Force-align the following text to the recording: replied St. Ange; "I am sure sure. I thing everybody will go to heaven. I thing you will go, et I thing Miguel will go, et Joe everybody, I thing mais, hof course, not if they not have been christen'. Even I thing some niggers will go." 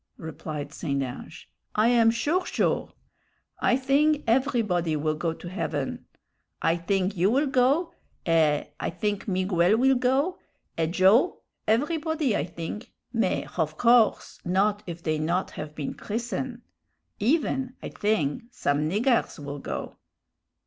replied 0.17 0.73
St. 0.73 1.03
Ange; 1.03 1.47
"I 1.75 1.89
am 1.89 2.09
sure 2.09 2.43
sure. 2.43 2.91
I 3.59 3.77
thing 3.77 4.23
everybody 4.25 4.95
will 4.95 5.13
go 5.13 5.31
to 5.33 5.47
heaven. 5.47 6.07
I 6.59 6.75
thing 6.75 7.11
you 7.13 7.29
will 7.29 7.45
go, 7.45 7.93
et 8.25 8.73
I 8.79 8.89
thing 8.89 9.21
Miguel 9.27 9.77
will 9.77 9.93
go, 9.93 10.39
et 10.75 10.89
Joe 10.89 11.43
everybody, 11.67 12.35
I 12.35 12.45
thing 12.45 12.81
mais, 13.13 13.43
hof 13.45 13.77
course, 13.77 14.39
not 14.43 14.81
if 14.87 15.03
they 15.03 15.19
not 15.19 15.51
have 15.51 15.75
been 15.75 15.93
christen'. 15.93 16.63
Even 17.19 17.75
I 17.83 17.89
thing 17.89 18.47
some 18.49 18.89
niggers 18.89 19.37
will 19.37 19.59
go." 19.59 19.97